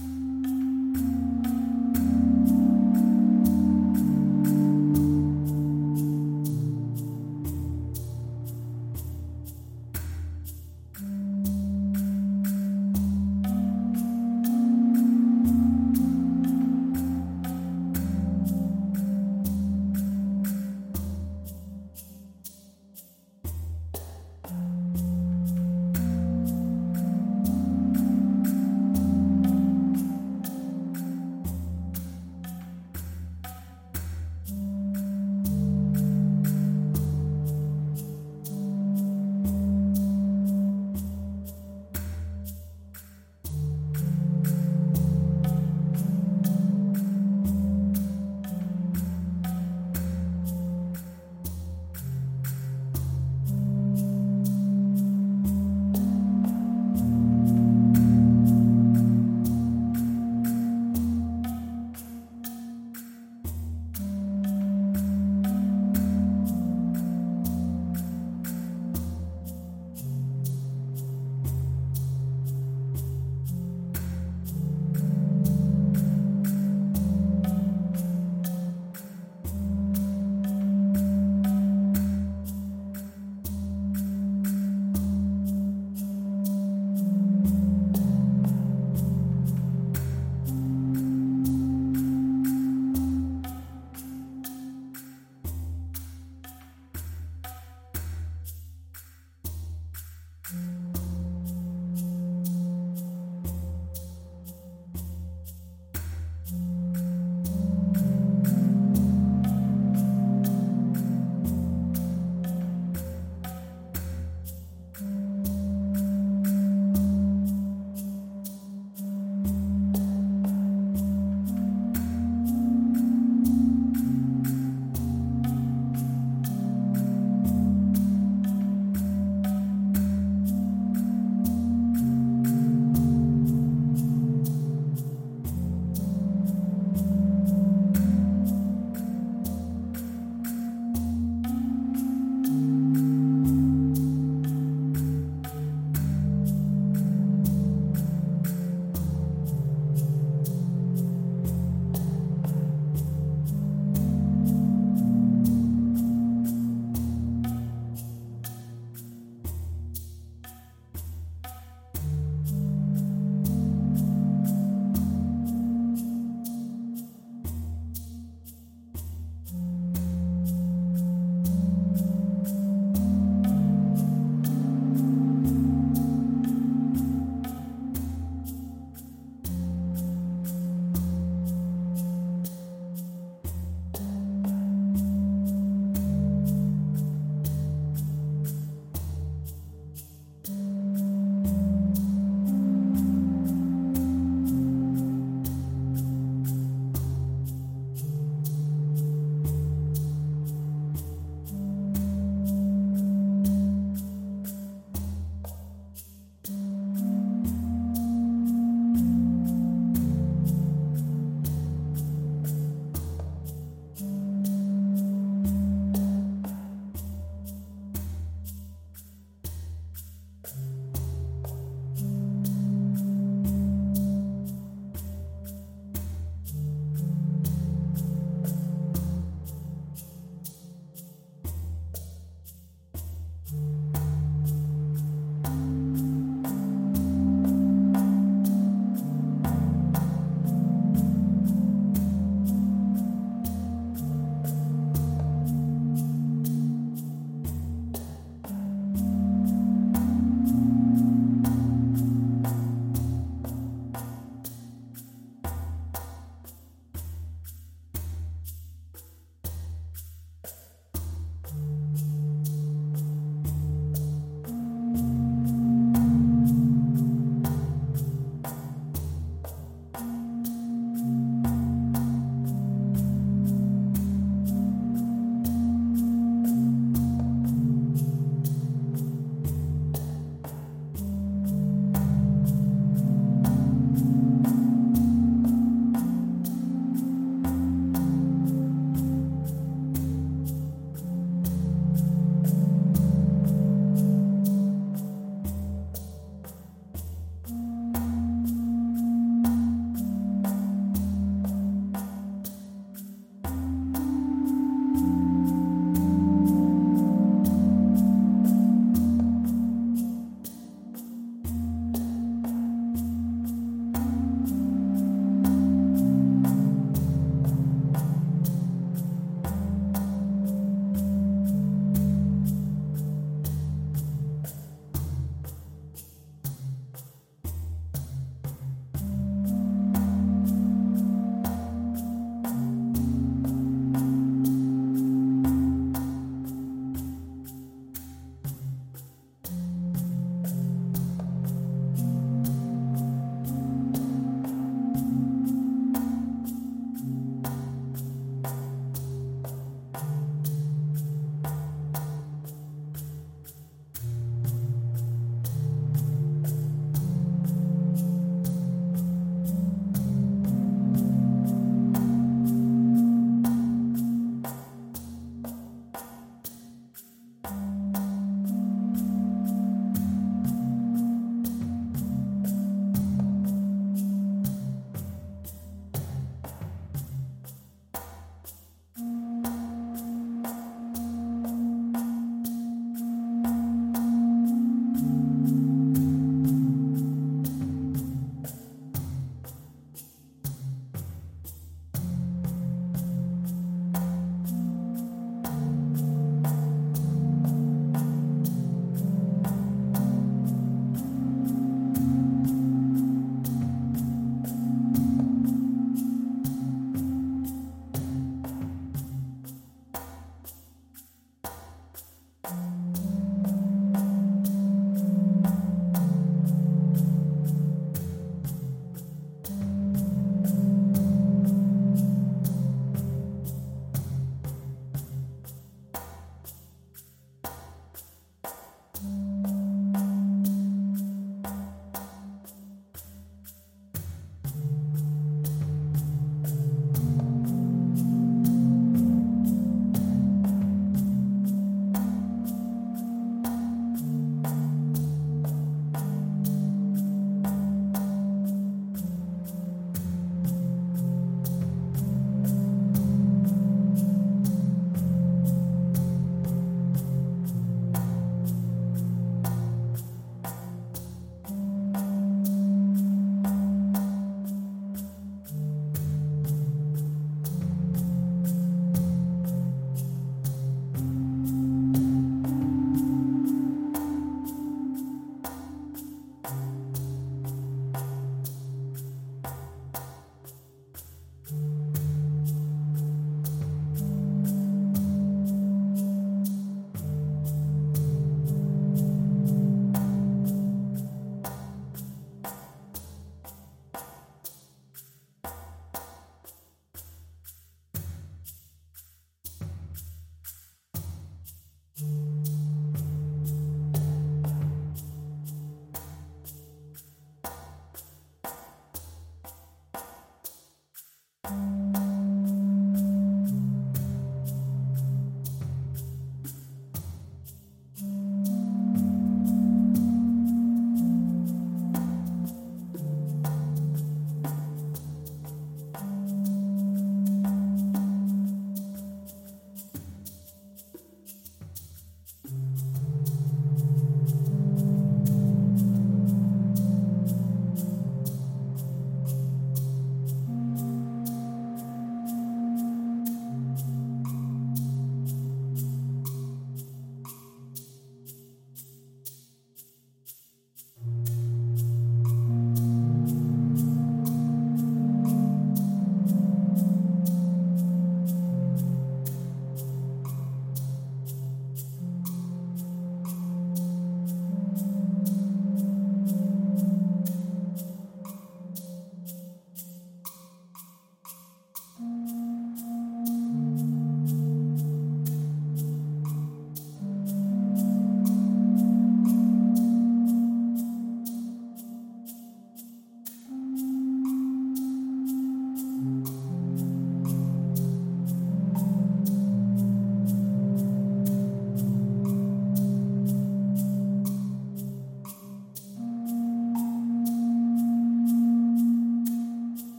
Mm-hmm. 0.00 0.33